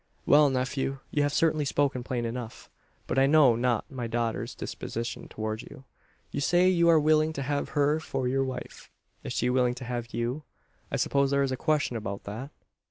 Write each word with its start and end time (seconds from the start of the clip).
"Well, 0.25 0.49
nephew; 0.49 0.97
you 1.11 1.21
have 1.21 1.31
certainly 1.31 1.63
spoken 1.63 2.03
plain 2.03 2.25
enough. 2.25 2.71
But 3.05 3.19
I 3.19 3.27
know 3.27 3.55
not 3.55 3.91
my 3.91 4.07
daughter's 4.07 4.55
disposition 4.55 5.27
towards 5.27 5.61
you. 5.61 5.83
You 6.31 6.41
say 6.41 6.67
you 6.67 6.89
are 6.89 6.99
willing 6.99 7.33
to 7.33 7.43
have 7.43 7.69
her 7.77 7.99
for 7.99 8.27
your 8.27 8.43
wife. 8.43 8.89
Is 9.23 9.31
she 9.31 9.47
willing 9.51 9.75
to 9.75 9.85
have 9.85 10.11
you? 10.11 10.41
I 10.91 10.95
suppose 10.95 11.29
there 11.29 11.43
is 11.43 11.51
a 11.51 11.55
question 11.55 11.95
about 11.97 12.23
that?" 12.23 12.49